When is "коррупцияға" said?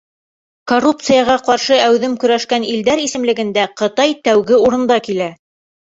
0.71-1.35